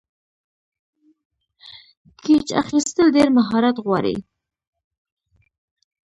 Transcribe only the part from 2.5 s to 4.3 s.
اخیستل ډېر مهارت غواړي.